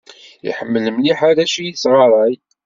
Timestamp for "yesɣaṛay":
1.65-2.33